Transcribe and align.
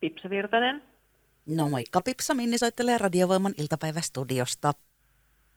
Pipsa 0.00 0.30
Virtanen. 0.30 0.82
No 1.46 1.68
moikka 1.68 2.00
Pipsa, 2.00 2.34
Minni 2.34 2.58
soittelee 2.58 2.98
Radiovoiman 2.98 3.54
iltapäivästudiosta. 3.58 4.72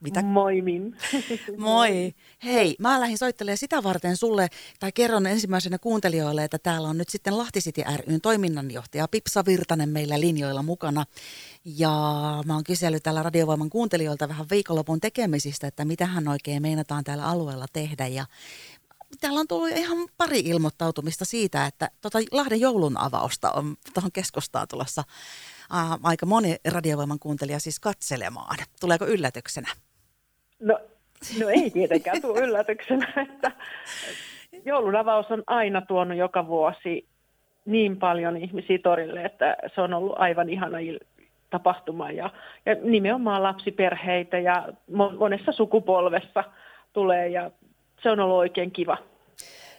Mitä? 0.02 0.22
Moi 0.22 0.62
Min. 0.62 0.96
Moi. 1.56 2.14
Hei, 2.44 2.76
mä 2.78 3.00
lähdin 3.00 3.18
soittelemaan 3.18 3.58
sitä 3.58 3.82
varten 3.82 4.16
sulle, 4.16 4.48
tai 4.80 4.92
kerron 4.92 5.26
ensimmäisenä 5.26 5.78
kuuntelijoille, 5.78 6.44
että 6.44 6.58
täällä 6.58 6.88
on 6.88 6.98
nyt 6.98 7.08
sitten 7.08 7.38
Lahti 7.38 7.60
City 7.60 7.82
ryn 8.06 8.20
toiminnanjohtaja 8.20 9.08
Pipsa 9.08 9.44
Virtanen 9.46 9.88
meillä 9.88 10.20
linjoilla 10.20 10.62
mukana. 10.62 11.04
Ja 11.64 11.90
mä 12.46 12.54
oon 12.54 12.64
kysellyt 12.64 13.02
täällä 13.02 13.22
Radiovoiman 13.22 13.70
kuuntelijoilta 13.70 14.28
vähän 14.28 14.46
viikonlopun 14.50 15.00
tekemisistä, 15.00 15.66
että 15.66 15.84
mitä 15.84 16.06
hän 16.06 16.28
oikein 16.28 16.62
meinataan 16.62 17.04
täällä 17.04 17.24
alueella 17.24 17.66
tehdä. 17.72 18.06
Ja 18.06 18.26
täällä 19.20 19.40
on 19.40 19.48
tullut 19.48 19.70
ihan 19.70 20.08
pari 20.18 20.40
ilmoittautumista 20.40 21.24
siitä, 21.24 21.66
että 21.66 21.88
tota 22.00 22.18
Lahden 22.32 22.60
joulun 22.60 22.98
avausta 22.98 23.52
on 23.52 23.76
tuohon 23.94 24.12
keskustaan 24.12 24.66
tulossa 24.70 25.02
ää, 25.72 25.98
aika 26.02 26.26
moni 26.26 26.56
radiovoiman 26.72 27.18
kuuntelija 27.18 27.60
siis 27.60 27.80
katselemaan. 27.80 28.56
Tuleeko 28.80 29.06
yllätyksenä? 29.06 29.68
No, 30.60 30.78
no 31.40 31.48
ei 31.48 31.70
tietenkään 31.70 32.22
tule 32.22 32.40
yllätyksenä, 32.40 33.12
että 33.28 33.52
joulun 34.64 34.96
avaus 34.96 35.26
on 35.30 35.42
aina 35.46 35.80
tuonut 35.80 36.18
joka 36.18 36.46
vuosi 36.46 37.08
niin 37.64 37.96
paljon 37.96 38.36
ihmisiä 38.36 38.78
torille, 38.78 39.24
että 39.24 39.56
se 39.74 39.80
on 39.80 39.94
ollut 39.94 40.14
aivan 40.16 40.50
ihana 40.50 40.78
tapahtuma 41.50 42.10
ja, 42.10 42.30
ja 42.66 42.76
nimenomaan 42.82 43.42
lapsiperheitä 43.42 44.38
ja 44.38 44.68
monessa 45.18 45.52
sukupolvessa 45.52 46.44
tulee 46.92 47.28
ja 47.28 47.50
se 48.02 48.10
on 48.10 48.20
ollut 48.20 48.38
oikein 48.38 48.70
kiva. 48.70 48.98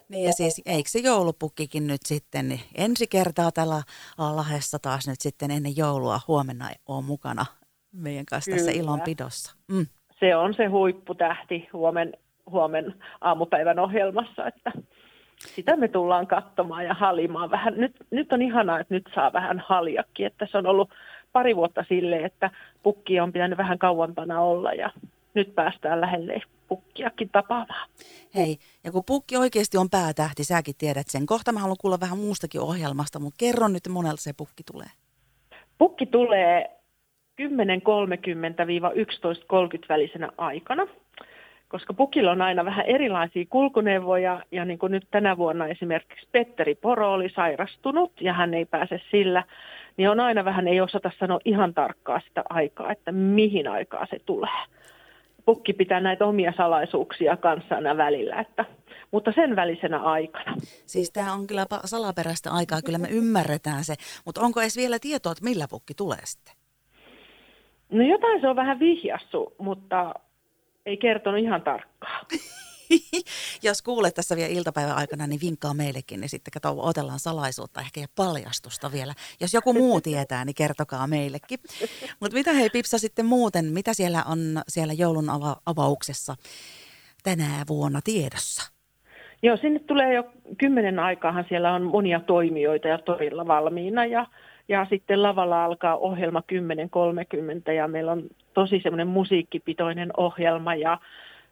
Niin 0.10 0.26
ja 0.26 0.32
siis 0.32 0.62
eikö 0.66 0.90
se 0.90 1.00
joulupukkikin 1.00 1.88
nyt 1.88 2.02
sitten 2.06 2.50
niin 2.50 2.60
ensi 2.76 3.08
kertaa 3.08 3.52
tällä 3.52 3.82
Lahessa 4.18 4.80
taas 4.80 5.08
nyt 5.08 5.22
sitten 5.22 5.52
ennen 5.52 5.78
joulua 5.78 6.20
huomenna 6.28 6.70
on 6.88 7.04
mukana 7.04 7.46
meidän 7.92 8.26
kanssa 8.26 8.52
Kyllä. 8.52 8.66
tässä 8.66 8.82
ilonpidossa. 8.82 9.56
Mm. 9.72 9.86
Se 10.20 10.36
on 10.36 10.54
se 10.54 10.66
huipputähti 10.66 11.70
huomen, 11.74 12.14
huomen 12.52 12.96
aamupäivän 13.22 13.80
ohjelmassa, 13.80 14.48
että 14.48 14.72
sitä 15.40 15.76
me 15.76 15.88
tullaan 15.88 16.28
katsomaan 16.28 16.86
ja 16.86 16.94
halimaan 16.94 17.52
vähän. 17.52 17.74
Nyt, 17.78 17.96
nyt 18.12 18.34
on 18.34 18.42
ihanaa, 18.42 18.80
että 18.80 18.94
nyt 18.94 19.10
saa 19.16 19.34
vähän 19.34 19.64
haljakin, 19.68 20.26
että 20.26 20.48
se 20.52 20.58
on 20.58 20.68
ollut 20.68 20.90
pari 21.32 21.56
vuotta 21.56 21.86
sille, 21.90 22.18
että 22.18 22.52
pukki 22.84 23.20
on 23.20 23.34
pitänyt 23.34 23.58
vähän 23.58 23.80
kauempana 23.80 24.42
olla 24.42 24.74
ja 24.74 24.90
nyt 25.34 25.56
päästään 25.56 26.02
lähelle 26.02 26.42
pukkiakin 26.68 27.30
tapaamaan. 27.30 27.90
Hei, 28.36 28.58
ja 28.84 28.92
kun 28.92 29.04
pukki 29.08 29.38
oikeasti 29.38 29.78
on 29.78 29.90
päätähti, 29.90 30.44
säkin 30.44 30.76
tiedät 30.78 31.08
sen. 31.10 31.26
Kohta 31.26 31.52
mä 31.52 31.60
haluan 31.60 31.78
kuulla 31.82 32.00
vähän 32.00 32.18
muustakin 32.18 32.62
ohjelmasta, 32.62 33.20
mutta 33.20 33.38
kerro 33.40 33.68
nyt 33.68 33.88
monelta 33.90 34.22
se 34.22 34.34
pukki 34.38 34.64
tulee. 34.72 34.88
Pukki 35.78 36.06
tulee 36.06 36.70
10.30-11.30 37.42 37.48
välisenä 39.90 40.30
aikana, 40.38 40.88
koska 41.68 41.94
pukilla 41.94 42.32
on 42.32 42.42
aina 42.42 42.66
vähän 42.66 42.86
erilaisia 42.86 43.46
kulkuneuvoja, 43.50 44.44
ja 44.52 44.66
niin 44.66 44.80
kuin 44.80 44.92
nyt 44.92 45.08
tänä 45.12 45.38
vuonna 45.38 45.68
esimerkiksi 45.68 46.28
Petteri 46.32 46.76
Poro 46.76 47.14
oli 47.14 47.30
sairastunut, 47.36 48.12
ja 48.22 48.34
hän 48.34 48.54
ei 48.54 48.66
pääse 48.66 49.02
sillä, 49.12 49.44
niin 49.98 50.10
on 50.10 50.20
aina 50.20 50.46
vähän, 50.46 50.68
ei 50.68 50.82
osata 50.82 51.12
sanoa 51.20 51.40
ihan 51.46 51.74
tarkkaa 51.74 52.22
sitä 52.28 52.44
aikaa, 52.50 52.92
että 52.92 53.12
mihin 53.12 53.68
aikaa 53.68 54.08
se 54.10 54.20
tulee 54.26 54.50
pukki 55.46 55.74
pitää 55.74 56.00
näitä 56.00 56.26
omia 56.26 56.54
salaisuuksia 56.58 57.38
kanssana 57.38 57.98
välillä, 57.98 58.40
että, 58.40 58.66
mutta 59.12 59.32
sen 59.36 59.56
välisenä 59.56 60.00
aikana. 60.00 60.56
Siis 60.86 61.12
tämä 61.12 61.34
on 61.34 61.48
kyllä 61.48 61.66
salaperäistä 61.86 62.52
aikaa, 62.52 62.82
kyllä 62.82 62.98
me 62.98 63.08
ymmärretään 63.12 63.84
se, 63.84 63.96
mutta 64.26 64.42
onko 64.42 64.62
edes 64.62 64.78
vielä 64.78 65.00
tietoa, 65.00 65.32
että 65.32 65.44
millä 65.44 65.66
pukki 65.70 65.94
tulee 65.94 66.26
sitten? 66.26 66.54
No 67.92 68.04
jotain 68.04 68.42
se 68.42 68.48
on 68.48 68.56
vähän 68.56 68.80
vihjassu, 68.80 69.56
mutta 69.58 70.14
ei 70.86 70.98
kertonut 70.98 71.40
ihan 71.40 71.62
tarkkaan. 71.62 72.26
Jos 73.68 73.82
kuulet 73.82 74.14
tässä 74.14 74.36
vielä 74.36 74.50
iltapäivän 74.50 74.96
aikana, 74.96 75.28
niin 75.28 75.42
vinkkaa 75.42 75.74
meillekin, 75.74 76.20
niin 76.20 76.30
sitten 76.30 76.52
kato, 76.52 76.76
otellaan 76.78 77.20
salaisuutta 77.20 77.82
ehkä 77.82 78.02
ja 78.02 78.08
paljastusta 78.16 78.92
vielä. 78.92 79.14
Jos 79.42 79.54
joku 79.54 79.74
muu 79.74 80.02
tietää, 80.02 80.46
niin 80.46 80.56
kertokaa 80.56 81.08
meillekin. 81.08 81.60
Mutta 82.20 82.38
mitä 82.38 82.54
hei 82.54 82.70
Pipsa 82.70 82.98
sitten 82.98 83.26
muuten, 83.26 83.66
mitä 83.66 83.94
siellä 83.94 84.24
on 84.24 84.62
siellä 84.68 84.94
joulun 84.94 85.30
ava- 85.30 85.62
avauksessa 85.66 86.36
tänä 87.24 87.64
vuonna 87.68 88.00
tiedossa? 88.04 88.74
Joo, 89.44 89.58
sinne 89.58 89.80
tulee 89.80 90.14
jo 90.14 90.24
kymmenen 90.58 91.00
aikaahan 91.00 91.46
siellä 91.50 91.74
on 91.74 91.84
monia 91.84 92.20
toimijoita 92.20 92.88
ja 92.88 92.98
torilla 92.98 93.48
valmiina 93.48 94.06
ja, 94.06 94.26
ja 94.68 94.86
sitten 94.90 95.24
lavalla 95.24 95.66
alkaa 95.66 95.98
ohjelma 95.98 96.44
10.30 97.68 97.72
ja 97.72 97.88
meillä 97.88 98.12
on 98.12 98.24
tosi 98.54 98.80
semmoinen 98.84 99.08
musiikkipitoinen 99.08 100.10
ohjelma 100.18 100.76
ja 100.76 100.98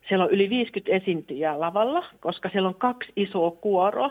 siellä 0.07 0.25
on 0.25 0.31
yli 0.31 0.49
50 0.49 0.91
esiintyjää 0.95 1.59
lavalla, 1.59 2.03
koska 2.19 2.49
siellä 2.49 2.67
on 2.67 2.75
kaksi 2.75 3.11
isoa 3.15 3.51
kuoroa. 3.51 4.09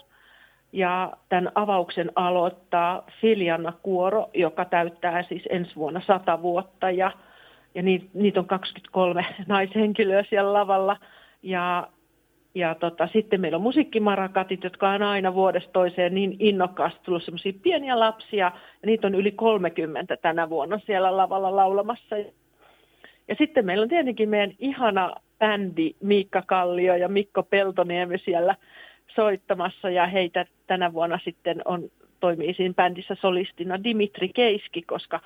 Ja 0.73 1.13
tämän 1.29 1.53
avauksen 1.55 2.13
aloittaa 2.15 3.07
Filiana 3.21 3.73
Kuoro, 3.83 4.31
joka 4.35 4.65
täyttää 4.65 5.23
siis 5.23 5.43
ensi 5.51 5.77
vuonna 5.77 6.01
100 6.07 6.43
vuotta. 6.43 6.91
Ja, 6.91 7.13
ja 7.75 7.83
niitä, 7.83 8.07
niitä 8.15 8.41
on 8.41 8.47
23 8.47 9.27
naishenkilöä 9.47 10.25
siellä 10.31 10.53
lavalla. 10.53 10.97
Ja, 11.43 11.89
ja 12.55 12.75
tota, 12.75 13.09
sitten 13.13 13.41
meillä 13.41 13.57
on 13.57 13.63
musiikkimarakatit, 13.63 14.65
jotka 14.65 14.91
on 14.91 15.03
aina 15.03 15.35
vuodesta 15.35 15.73
toiseen 15.73 16.15
niin 16.15 16.37
innokkaasti 16.39 17.01
tullut 17.03 17.25
semmoisia 17.25 17.53
pieniä 17.63 18.01
lapsia. 18.01 18.53
Ja 18.83 18.87
niitä 18.87 19.07
on 19.07 19.15
yli 19.15 19.33
30 19.33 20.17
tänä 20.17 20.51
vuonna 20.51 20.81
siellä 20.87 21.17
lavalla 21.17 21.57
laulamassa. 21.57 22.17
Ja 23.29 23.35
sitten 23.39 23.67
meillä 23.67 23.83
on 23.83 23.89
tietenkin 23.89 24.29
meidän 24.29 24.53
ihana 24.59 25.15
bändi 25.41 25.95
Miikka 26.01 26.43
Kallio 26.47 26.97
ja 26.97 27.09
Mikko 27.09 27.43
Peltoniemi 27.43 28.19
siellä 28.19 28.57
soittamassa 29.15 29.91
ja 29.91 30.07
heitä 30.07 30.47
tänä 30.67 30.93
vuonna 30.93 31.19
sitten 31.25 31.63
on, 31.65 31.91
toimii 32.21 32.55
siinä 32.55 32.75
bändissä 32.75 33.17
solistina 33.21 33.85
Dimitri 33.85 34.29
Keiski, 34.29 34.83
koska 34.83 35.21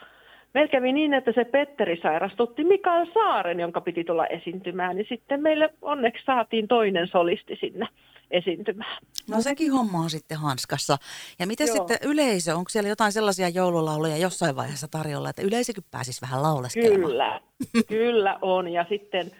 meillä 0.55 0.71
kävi 0.71 0.93
niin, 0.93 1.15
että 1.15 1.33
se 1.33 1.45
Petteri 1.45 2.01
sairastutti 2.03 2.65
Mikael 2.65 3.07
Saaren, 3.15 3.61
jonka 3.61 3.81
piti 3.81 4.05
tulla 4.05 4.27
esiintymään, 4.27 4.97
niin 4.97 5.07
sitten 5.09 5.43
meille 5.43 5.75
onneksi 5.83 6.25
saatiin 6.25 6.69
toinen 6.69 7.09
solisti 7.09 7.57
sinne 7.61 7.89
esiintymään. 8.31 9.03
No 9.31 9.41
sekin 9.41 9.73
homma 9.73 9.99
on 9.99 10.11
sitten 10.11 10.39
hanskassa. 10.39 10.97
Ja 11.39 11.47
miten 11.47 11.67
Joo. 11.67 11.77
sitten 11.77 11.99
yleisö, 12.03 12.57
onko 12.57 12.69
siellä 12.69 12.89
jotain 12.89 13.13
sellaisia 13.13 13.49
joululauluja 13.49 14.17
jossain 14.17 14.57
vaiheessa 14.57 14.89
tarjolla, 14.91 15.31
että 15.31 15.43
yleisökin 15.43 15.85
pääsisi 15.91 16.21
vähän 16.21 16.43
lauleskelemaan? 16.43 17.11
Kyllä, 17.11 17.41
kyllä 17.89 18.39
on. 18.43 18.69
Ja 18.69 18.87
sitten 18.89 19.31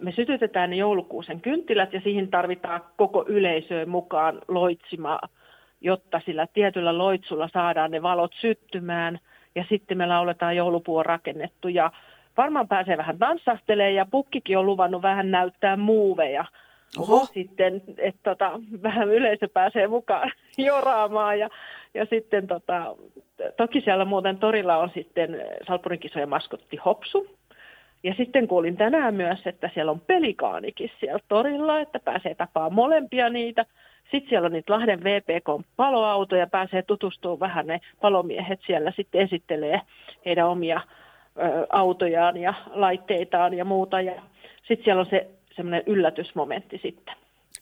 me 0.00 0.12
sytytetään 0.12 0.70
ne 0.70 0.76
joulukuusen 0.76 1.40
kynttilät 1.40 1.92
ja 1.92 2.00
siihen 2.00 2.28
tarvitaan 2.28 2.80
koko 2.96 3.24
yleisöön 3.28 3.88
mukaan 3.88 4.38
loitsimaa, 4.48 5.20
jotta 5.80 6.20
sillä 6.26 6.46
tietyllä 6.46 6.98
loitsulla 6.98 7.48
saadaan 7.52 7.90
ne 7.90 8.02
valot 8.02 8.32
syttymään. 8.40 9.18
Ja 9.54 9.64
sitten 9.68 9.98
me 9.98 10.06
lauletaan 10.06 10.56
joulupuu 10.56 10.96
on 10.96 11.06
rakennettu 11.06 11.68
ja 11.68 11.90
varmaan 12.36 12.68
pääsee 12.68 12.96
vähän 12.96 13.18
tanssahtelemaan 13.18 13.94
ja 13.94 14.06
pukkikin 14.10 14.58
on 14.58 14.66
luvannut 14.66 15.02
vähän 15.02 15.30
näyttää 15.30 15.76
muuveja. 15.76 16.44
Oho. 16.98 17.26
Sitten, 17.34 17.82
että 17.98 18.20
tota, 18.22 18.60
vähän 18.82 19.08
yleisö 19.08 19.48
pääsee 19.48 19.88
mukaan 19.88 20.32
joraamaan 20.58 21.38
ja, 21.38 21.48
ja 21.94 22.06
sitten 22.10 22.46
tota, 22.46 22.96
toki 23.56 23.80
siellä 23.80 24.04
muuten 24.04 24.38
torilla 24.38 24.76
on 24.76 24.90
sitten 24.94 25.42
Salpurin 25.66 26.00
kisojen 26.00 26.28
maskotti 26.28 26.76
Hopsu, 26.76 27.36
ja 28.02 28.14
sitten 28.16 28.48
kuulin 28.48 28.76
tänään 28.76 29.14
myös, 29.14 29.38
että 29.46 29.70
siellä 29.74 29.92
on 29.92 30.00
pelikaanikin 30.00 30.90
siellä 31.00 31.18
torilla, 31.28 31.80
että 31.80 31.98
pääsee 31.98 32.34
tapaamaan 32.34 32.74
molempia 32.74 33.28
niitä. 33.28 33.66
Sitten 34.10 34.28
siellä 34.28 34.46
on 34.46 34.52
niitä 34.52 34.72
Lahden 34.72 35.04
VPK-paloautoja, 35.04 36.46
pääsee 36.46 36.82
tutustumaan 36.82 37.40
vähän 37.40 37.66
ne 37.66 37.80
palomiehet 38.00 38.60
siellä 38.66 38.92
sitten 38.96 39.20
esittelee 39.20 39.80
heidän 40.24 40.48
omia 40.48 40.80
ö, 41.38 41.66
autojaan 41.70 42.36
ja 42.36 42.54
laitteitaan 42.70 43.54
ja 43.54 43.64
muuta. 43.64 44.00
Ja 44.00 44.22
sitten 44.68 44.84
siellä 44.84 45.00
on 45.00 45.10
se 45.10 45.26
semmoinen 45.56 45.82
yllätysmomentti 45.86 46.78
sitten. 46.82 47.14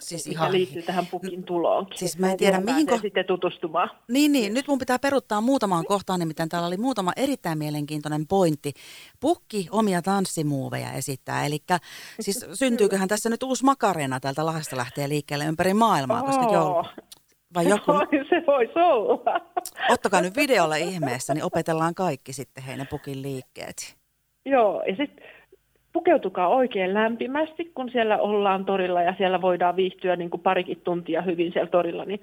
Siis 0.09 0.27
ihan... 0.27 0.53
liittyy 0.53 0.83
tähän 0.83 1.07
pukin 1.07 1.45
tuloonkin. 1.45 1.99
Siis 1.99 2.19
mä 2.19 2.31
en 2.31 2.37
tiedä 2.37 2.61
mihin 2.61 2.87
ko... 2.87 2.99
sitten 2.99 3.25
tutustumaan. 3.25 3.91
Niin, 4.09 4.33
niin, 4.33 4.55
nyt 4.55 4.69
mun 4.69 4.79
pitää 4.79 4.99
peruttaa 4.99 5.41
muutamaan 5.41 5.85
kohtaan, 5.87 6.21
nimittäin 6.21 6.49
täällä 6.49 6.67
oli 6.67 6.77
muutama 6.77 7.13
erittäin 7.17 7.59
mielenkiintoinen 7.59 8.27
pointti. 8.27 8.73
Pukki 9.21 9.69
omia 9.71 10.03
tanssimuoveja 10.03 10.93
esittää, 10.93 11.47
eli 11.47 11.59
siis 12.21 12.47
syntyyköhän 12.63 13.09
tässä 13.09 13.31
nyt 13.31 13.43
uusi 13.43 13.65
makarena 13.65 14.21
täältä 14.21 14.47
Lahdesta 14.47 14.77
lähtee 14.77 15.09
liikkeelle 15.09 15.45
ympäri 15.45 15.75
maailmaa, 15.75 16.23
oh. 16.23 16.27
koska 16.27 16.53
joulu... 16.53 16.85
Vai 17.55 17.69
joku... 17.69 17.93
Se 18.31 18.43
voisi 18.47 18.79
olla. 18.79 19.41
Ottakaa 19.95 20.21
nyt 20.21 20.37
videolle 20.37 20.81
ihmeessä, 20.81 21.35
niin 21.35 21.45
opetellaan 21.45 21.95
kaikki 21.95 22.33
sitten 22.33 22.65
heidän 22.65 22.87
pukin 22.91 23.23
liikkeet. 23.23 23.97
Joo, 24.47 24.83
ja 24.83 24.97
sitten 24.97 25.25
pukeutukaa 25.95 26.49
oikein 26.49 26.95
lämpimästi, 26.95 27.71
kun 27.75 27.91
siellä 27.91 28.19
ollaan 28.19 28.65
torilla 28.65 29.03
ja 29.03 29.15
siellä 29.19 29.41
voidaan 29.41 29.77
viihtyä 29.77 30.17
niin 30.17 30.31
kuin 30.31 30.41
parikin 30.41 30.81
tuntia 30.85 31.23
hyvin 31.23 31.53
siellä 31.53 31.71
torilla, 31.71 32.05
niin 32.05 32.21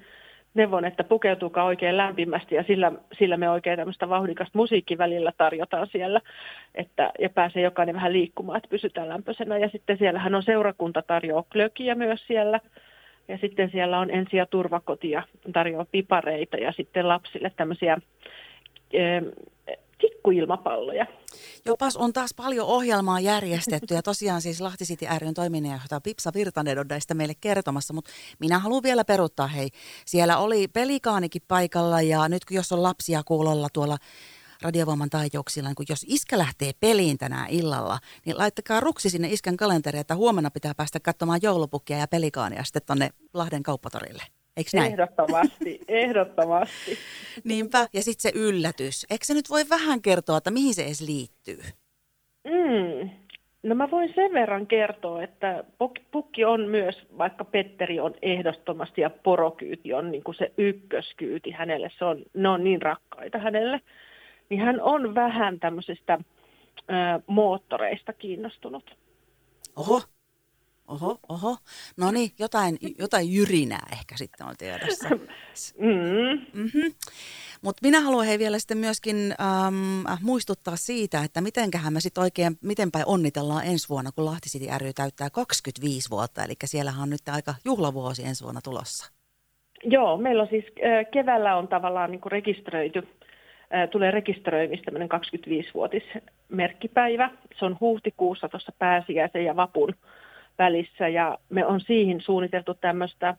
neuvon, 0.54 0.84
että 0.84 1.04
pukeutuukaan 1.04 1.66
oikein 1.66 1.96
lämpimästi 1.96 2.54
ja 2.54 2.62
sillä, 2.62 2.92
sillä 3.18 3.36
me 3.36 3.50
oikein 3.50 3.76
tämmöistä 3.78 4.08
vauhdikasta 4.08 4.58
musiikkivälillä 4.58 5.32
tarjotaan 5.38 5.86
siellä, 5.86 6.20
että, 6.74 7.12
ja 7.18 7.30
pääsee 7.30 7.62
jokainen 7.62 7.94
vähän 7.94 8.12
liikkumaan, 8.12 8.56
että 8.56 8.68
pysytään 8.68 9.08
lämpöisenä. 9.08 9.58
Ja 9.58 9.68
sitten 9.68 9.98
siellähän 9.98 10.34
on 10.34 10.42
seurakunta 10.42 11.02
tarjoaa 11.02 11.44
klökiä 11.52 11.94
myös 11.94 12.26
siellä, 12.26 12.60
ja 13.28 13.38
sitten 13.38 13.70
siellä 13.70 13.98
on 13.98 14.10
ensi- 14.10 14.36
ja 14.36 14.46
turvakotia 14.46 15.22
tarjoaa 15.52 15.86
pipareita 15.92 16.56
ja 16.56 16.72
sitten 16.72 17.08
lapsille 17.08 17.52
tämmöisiä 17.56 17.98
tikkuilmapalloja. 20.02 21.06
Jopas 21.66 21.96
on 21.96 22.12
taas 22.12 22.34
paljon 22.34 22.66
ohjelmaa 22.66 23.20
järjestetty 23.20 23.94
ja 23.94 24.02
tosiaan 24.02 24.42
siis 24.42 24.60
Lahti 24.60 24.84
City 24.84 25.06
ryn 25.18 25.34
toiminnanjohtaja 25.34 26.00
Pipsa 26.00 26.30
Virtanen 26.34 26.78
on 26.78 26.86
näistä 26.88 27.14
meille 27.14 27.34
kertomassa, 27.40 27.94
mutta 27.94 28.10
minä 28.40 28.58
haluan 28.58 28.82
vielä 28.82 29.04
peruttaa, 29.04 29.46
hei, 29.46 29.68
siellä 30.06 30.38
oli 30.38 30.68
pelikaanikin 30.68 31.42
paikalla 31.48 32.02
ja 32.02 32.28
nyt 32.28 32.42
jos 32.50 32.72
on 32.72 32.82
lapsia 32.82 33.22
kuulolla 33.24 33.68
tuolla 33.72 33.96
radiovoiman 34.62 35.10
taajuuksilla, 35.10 35.68
niin 35.68 35.76
kun 35.76 35.86
jos 35.88 36.06
iskä 36.08 36.38
lähtee 36.38 36.72
peliin 36.80 37.18
tänään 37.18 37.50
illalla, 37.50 37.98
niin 38.26 38.38
laittakaa 38.38 38.80
ruksi 38.80 39.10
sinne 39.10 39.28
iskän 39.28 39.56
kalenteriin, 39.56 40.00
että 40.00 40.16
huomenna 40.16 40.50
pitää 40.50 40.74
päästä 40.74 41.00
katsomaan 41.00 41.40
joulupukkia 41.42 41.98
ja 41.98 42.08
pelikaania 42.08 42.64
sitten 42.64 42.82
tonne 42.86 43.10
Lahden 43.34 43.62
kauppatorille. 43.62 44.22
Eikö 44.56 44.70
näin? 44.74 44.92
Ehdottomasti, 44.92 45.80
ehdottomasti. 45.88 46.98
Niinpä, 47.44 47.88
ja 47.92 48.02
sitten 48.02 48.32
se 48.32 48.38
yllätys. 48.38 49.06
Eikö 49.10 49.24
se 49.24 49.34
nyt 49.34 49.50
voi 49.50 49.64
vähän 49.70 50.02
kertoa, 50.02 50.36
että 50.36 50.50
mihin 50.50 50.74
se 50.74 50.84
edes 50.84 51.00
liittyy? 51.00 51.62
Mm. 52.44 53.10
No 53.62 53.74
mä 53.74 53.90
voin 53.90 54.12
sen 54.14 54.32
verran 54.32 54.66
kertoa, 54.66 55.22
että 55.22 55.64
pukki 56.10 56.44
on 56.44 56.60
myös, 56.60 57.06
vaikka 57.18 57.44
Petteri 57.44 58.00
on 58.00 58.14
ehdottomasti 58.22 59.00
ja 59.00 59.10
porokyyti 59.10 59.92
on 59.92 60.10
niin 60.10 60.24
kuin 60.24 60.34
se 60.34 60.52
ykköskyyti 60.58 61.50
hänelle, 61.50 61.90
se 61.98 62.04
on, 62.04 62.22
ne 62.34 62.48
on 62.48 62.64
niin 62.64 62.82
rakkaita 62.82 63.38
hänelle, 63.38 63.80
niin 64.48 64.60
hän 64.60 64.80
on 64.80 65.14
vähän 65.14 65.60
tämmöisistä 65.60 66.18
ö, 66.78 67.22
moottoreista 67.26 68.12
kiinnostunut. 68.12 68.96
Oho, 69.76 70.02
Oho, 70.92 71.18
oho. 71.28 71.56
No 71.96 72.10
niin, 72.10 72.30
jotain, 72.38 72.78
jotain 72.98 73.34
jyrinää 73.34 73.86
ehkä 73.92 74.16
sitten 74.16 74.46
on 74.46 74.54
tiedossa. 74.58 75.08
Mm. 75.78 76.46
Mm-hmm. 76.52 76.94
Mutta 77.62 77.80
minä 77.82 78.00
haluan 78.00 78.26
hei 78.26 78.38
vielä 78.38 78.58
sitten 78.58 78.78
myöskin 78.78 79.16
ähm, 79.16 80.22
muistuttaa 80.22 80.76
siitä, 80.76 81.24
että 81.24 81.40
mitenköhän 81.40 81.92
me 81.92 82.00
sitten 82.00 82.22
oikein, 82.22 82.58
mitenpäin 82.62 83.06
onnitellaan 83.06 83.66
ensi 83.66 83.88
vuonna, 83.88 84.12
kun 84.12 84.24
Lahti 84.24 84.48
City 84.48 84.66
ry 84.78 84.92
täyttää 84.92 85.30
25 85.30 86.10
vuotta. 86.10 86.44
Eli 86.44 86.54
siellähän 86.64 87.02
on 87.02 87.10
nyt 87.10 87.28
aika 87.28 87.54
juhlavuosi 87.64 88.26
ensi 88.26 88.44
vuonna 88.44 88.60
tulossa. 88.64 89.12
Joo, 89.84 90.16
meillä 90.16 90.42
on 90.42 90.48
siis 90.48 90.64
äh, 90.64 91.06
keväällä 91.10 91.56
on 91.56 91.68
tavallaan 91.68 92.10
niin 92.10 92.20
kuin 92.20 92.32
rekisteröity, 92.32 92.98
äh, 92.98 93.88
tulee 93.90 94.10
rekisteröimistä 94.10 94.84
tämmöinen 94.84 95.08
25-vuotismerkkipäivä. 95.12 97.30
Se 97.58 97.64
on 97.64 97.76
huhtikuussa 97.80 98.48
tuossa 98.48 98.72
pääsiäisen 98.78 99.44
ja 99.44 99.56
vapun 99.56 99.94
välissä 100.58 101.08
ja 101.08 101.38
me 101.48 101.66
on 101.66 101.80
siihen 101.80 102.20
suunniteltu 102.20 102.74
tämmöistä 102.74 103.34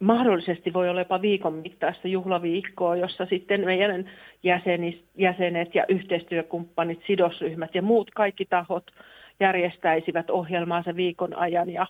mahdollisesti 0.00 0.72
voi 0.72 0.88
olla 0.88 1.00
jopa 1.00 1.22
viikon 1.22 1.54
mittaista 1.54 2.08
juhlaviikkoa, 2.08 2.96
jossa 2.96 3.26
sitten 3.26 3.64
meidän 3.64 4.10
jäsenis, 4.42 5.04
jäsenet 5.16 5.74
ja 5.74 5.84
yhteistyökumppanit, 5.88 7.00
sidosryhmät 7.06 7.74
ja 7.74 7.82
muut 7.82 8.10
kaikki 8.10 8.44
tahot 8.44 8.90
järjestäisivät 9.40 10.30
ohjelmaa 10.30 10.82
sen 10.82 10.96
viikon 10.96 11.36
ajan 11.36 11.70
ja, 11.70 11.86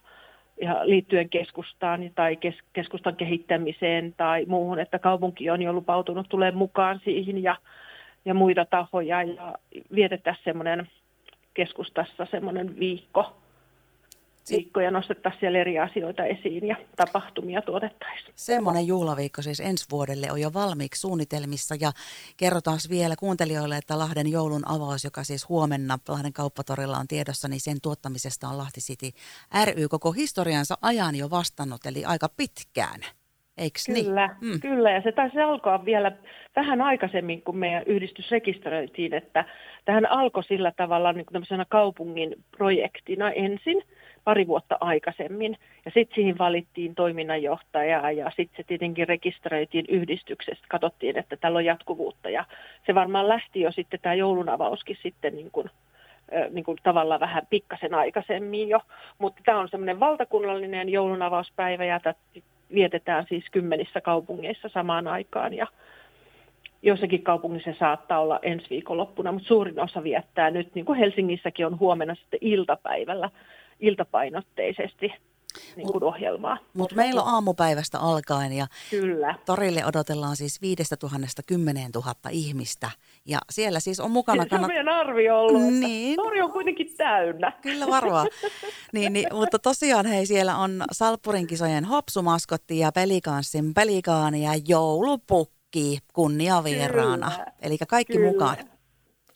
ja 0.63 0.81
liittyen 0.83 1.29
keskustaan 1.29 2.11
tai 2.15 2.37
kes, 2.37 2.55
keskustan 2.73 3.17
kehittämiseen 3.17 4.15
tai 4.17 4.45
muuhun, 4.45 4.79
että 4.79 4.99
kaupunki 4.99 5.51
on 5.51 5.63
jo 5.63 5.73
lupautunut 5.73 6.29
tulee 6.29 6.51
mukaan 6.51 7.01
siihen 7.05 7.43
ja, 7.43 7.57
ja 8.25 8.35
muita 8.35 8.65
tahoja 8.65 9.23
ja 9.23 9.55
vietettäisiin 9.95 10.45
semmoinen 10.45 10.89
keskustassa 11.55 12.27
semmoinen 12.31 12.79
viikko 12.79 13.33
viikkoja 14.51 14.91
nostettaisiin 14.91 15.41
siellä 15.41 15.59
eri 15.59 15.79
asioita 15.79 16.25
esiin 16.25 16.67
ja 16.67 16.77
tapahtumia 16.97 17.63
tuotettaisiin. 17.63 18.33
Semmoinen 18.35 18.87
juhlaviikko 18.87 19.43
siis 19.43 19.61
ensi 19.61 19.87
vuodelle 19.91 20.33
on 20.33 20.41
jo 20.41 20.51
valmiiksi 20.55 21.01
suunnitelmissa 21.01 21.75
ja 21.81 21.93
kerrotaan 22.37 22.79
vielä 22.91 23.15
kuuntelijoille, 23.19 23.77
että 23.77 23.99
Lahden 23.99 24.31
joulun 24.31 24.63
avaus, 24.69 25.05
joka 25.05 25.25
siis 25.25 25.49
huomenna 25.49 25.99
Lahden 26.09 26.33
kauppatorilla 26.33 26.99
on 26.99 27.09
tiedossa, 27.09 27.49
niin 27.49 27.61
sen 27.61 27.77
tuottamisesta 27.83 28.49
on 28.49 28.59
Lahti 28.59 28.81
City 28.81 29.11
ry 29.65 29.89
koko 29.89 30.13
historiansa 30.13 30.75
ajan 30.83 31.17
jo 31.17 31.31
vastannut, 31.31 31.87
eli 31.87 32.05
aika 32.05 32.29
pitkään. 32.37 33.01
Eikö 33.59 33.79
niin? 33.89 34.07
kyllä, 34.07 34.27
niin? 34.41 34.53
mm. 34.53 34.61
kyllä, 34.61 34.91
ja 34.91 35.03
se 35.03 35.13
taisi 35.13 35.41
alkaa 35.41 35.85
vielä 35.85 36.13
vähän 36.57 36.81
aikaisemmin, 36.81 37.43
kun 37.43 37.57
meidän 37.57 37.83
yhdistys 37.87 38.31
rekisteröitiin, 38.31 39.15
että 39.15 39.45
tähän 39.85 40.11
alkoi 40.11 40.45
sillä 40.45 40.73
tavalla 40.77 41.13
niin 41.13 41.27
kuin 41.27 41.45
kaupungin 41.69 42.35
projektina 42.57 43.31
ensin– 43.31 43.83
pari 44.29 44.47
vuotta 44.47 44.77
aikaisemmin. 44.81 45.57
Ja 45.85 45.91
sitten 45.95 46.15
siihen 46.15 46.39
valittiin 46.39 46.95
toiminnanjohtaja 46.95 48.11
ja 48.11 48.31
sitten 48.37 48.57
se 48.57 48.63
tietenkin 48.63 49.09
rekisteröitiin 49.09 49.85
yhdistyksestä. 49.89 50.67
Katsottiin, 50.69 51.19
että 51.19 51.37
tällä 51.37 51.57
on 51.57 51.65
jatkuvuutta 51.65 52.31
ja 52.31 52.45
se 52.87 52.95
varmaan 52.95 53.29
lähti 53.29 53.61
jo 53.61 53.73
sitten 53.73 54.01
tämä 54.01 54.15
joulunavauskin 54.15 54.97
sitten 55.03 55.37
niin 55.37 55.51
kuin, 55.51 55.71
niin 56.51 56.65
kuin 56.65 56.79
tavallaan 56.83 57.21
vähän 57.21 57.47
pikkasen 57.51 57.95
aikaisemmin 57.95 58.69
jo. 58.69 58.81
Mutta 59.19 59.43
tämä 59.45 59.61
on 59.61 59.69
semmoinen 59.69 60.01
valtakunnallinen 60.01 60.89
joulunavauspäivä 60.89 61.85
ja 61.85 62.01
tätä 62.01 62.21
vietetään 62.75 63.25
siis 63.29 63.45
kymmenissä 63.53 64.01
kaupungeissa 64.01 64.69
samaan 64.69 65.07
aikaan 65.07 65.55
ja 65.55 65.67
jossakin 66.83 67.23
kaupungissa 67.23 67.75
saattaa 67.79 68.21
olla 68.21 68.39
ensi 68.43 68.67
viikonloppuna, 68.71 69.33
mutta 69.33 69.49
suurin 69.49 69.81
osa 69.81 70.03
viettää 70.03 70.51
nyt, 70.51 70.75
niin 70.75 70.85
kuin 70.85 70.99
Helsingissäkin 70.99 71.67
on 71.67 71.79
huomenna 71.79 72.15
sitten 72.15 72.39
iltapäivällä 72.43 73.31
iltapainotteisesti 73.81 75.13
niin 75.77 75.93
kuin 75.93 76.05
ohjelmaa. 76.05 76.59
Mutta 76.75 76.97
meillä 76.97 77.23
on 77.23 77.29
aamupäivästä 77.29 77.99
alkaen 77.99 78.53
ja 78.53 78.67
Kyllä. 78.91 79.35
torille 79.47 79.87
odotellaan 79.87 80.37
siis 80.37 80.63
5000 80.63 81.43
10 81.47 81.91
000 81.95 82.15
ihmistä. 82.31 82.91
Ja 83.27 83.39
siellä 83.51 83.81
siis 83.81 84.01
on 84.01 84.11
mukana... 84.11 84.47
Se 84.51 84.55
on 84.55 84.67
meidän 84.67 84.89
arvio 84.89 85.41
ollut, 85.41 85.63
niin. 85.63 86.17
tori 86.17 86.41
on 86.43 86.53
kuitenkin 86.53 86.97
täynnä. 86.97 87.53
Kyllä 87.63 87.87
varmaan. 87.87 88.27
niin, 88.93 89.13
niin, 89.13 89.27
mutta 89.33 89.59
tosiaan 89.59 90.07
hei, 90.07 90.27
siellä 90.27 90.57
on 90.57 90.85
Salppurin 90.93 91.47
kisojen 91.47 91.85
hopsumaskotti 91.85 92.79
ja 92.79 92.93
pelikanssin 92.93 93.75
pelikaani 93.75 94.45
ja 94.45 94.51
joulupukki 94.69 95.99
kunniavieraana. 96.13 97.33
Eli 97.63 97.79
kaikki 97.89 98.13
Kyllä. 98.13 98.33
mukaan. 98.33 98.57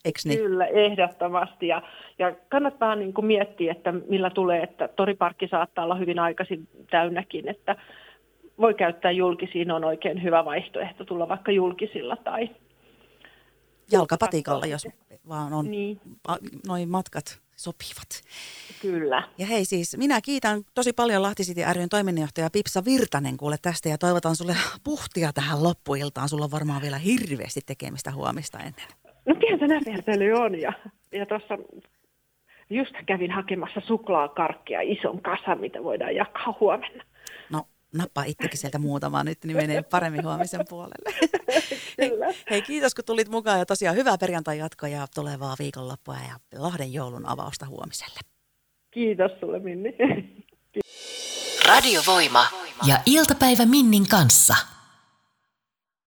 Eikö 0.05 0.21
niin? 0.25 0.39
Kyllä, 0.39 0.67
ehdottomasti. 0.67 1.69
Ja, 1.69 1.83
ja 2.19 2.35
kannattaa 2.49 2.95
niin 2.95 3.15
kuin 3.15 3.27
miettiä, 3.27 3.73
että 3.73 3.93
millä 3.93 4.31
tulee, 4.31 4.63
että 4.63 4.89
toriparkki 4.89 5.49
saattaa 5.49 5.85
olla 5.85 5.95
hyvin 5.95 6.19
aikaisin 6.19 6.69
täynnäkin, 6.91 7.49
että 7.49 7.77
voi 8.59 8.75
käyttää 8.75 9.11
julkisiin, 9.11 9.71
on 9.71 9.85
oikein 9.85 10.23
hyvä 10.23 10.45
vaihtoehto 10.45 11.05
tulla 11.05 11.29
vaikka 11.29 11.53
julkisilla 11.53 12.17
tai 12.17 12.51
jalkapatikalla, 13.93 14.67
jos 14.67 14.89
vaan 15.29 15.53
on 15.53 15.71
niin. 15.71 16.01
noin 16.67 16.89
matkat 16.89 17.41
sopivat. 17.57 18.23
Kyllä. 18.83 19.23
Ja 19.39 19.47
hei 19.47 19.65
siis, 19.65 19.97
minä 19.97 20.21
kiitän 20.21 20.63
tosi 20.75 20.93
paljon 20.93 21.23
Lahti 21.23 21.43
City 21.43 21.61
ryn 21.73 21.89
toiminnanjohtaja 21.89 22.51
Pipsa 22.51 22.85
Virtanen 22.85 23.37
kuule 23.37 23.57
tästä 23.63 23.89
ja 23.89 23.99
toivotan 23.99 24.37
sulle 24.37 24.57
puhtia 24.85 25.33
tähän 25.33 25.63
loppuiltaan. 25.63 26.29
Sulla 26.29 26.45
on 26.45 26.51
varmaan 26.51 26.83
vielä 26.83 26.99
hirveästi 26.99 27.61
tekemistä 27.67 28.13
huomista 28.13 28.59
ennen. 28.59 29.02
No 29.27 29.35
pientä 29.35 29.67
näpertely 29.67 30.33
on 30.33 30.61
ja, 30.61 30.73
ja 31.13 31.27
tuossa 31.27 31.59
just 32.71 32.95
kävin 33.07 33.31
hakemassa 33.31 33.81
suklaakarkkia 33.87 34.81
ison 34.81 35.23
kasan, 35.23 35.61
mitä 35.61 35.85
voidaan 35.85 36.15
jakaa 36.15 36.57
huomenna. 36.61 37.05
No 37.51 37.65
nappaa 37.95 38.25
itsekin 38.25 38.59
sieltä 38.59 38.79
muutama 38.79 39.25
nyt, 39.25 39.39
niin 39.45 39.57
menee 39.57 39.83
paremmin 39.83 40.25
huomisen 40.25 40.61
puolelle. 40.69 41.15
Kyllä. 42.09 42.27
Hei, 42.27 42.37
hei, 42.51 42.63
kiitos 42.63 42.95
kun 42.95 43.05
tulit 43.05 43.29
mukaan 43.29 43.59
ja 43.59 43.67
tosiaan 43.67 43.97
hyvää 43.97 44.19
perjantai 44.19 44.59
jatkoa 44.59 44.89
ja 44.89 45.07
tulevaa 45.15 45.55
viikonloppua 45.59 46.15
ja 46.15 46.61
Lahden 46.61 46.93
joulun 46.93 47.29
avausta 47.29 47.67
huomiselle. 47.67 48.21
Kiitos 48.91 49.31
sulle 49.41 49.59
Minni. 49.59 49.97
Radiovoima 51.69 52.47
ja 52.87 52.97
iltapäivä 53.07 53.67
Minnin 53.67 54.09
kanssa. 54.09 54.55